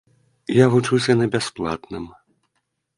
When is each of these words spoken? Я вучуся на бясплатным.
Я 0.59 0.65
вучуся 0.75 1.17
на 1.21 1.29
бясплатным. 1.37 2.13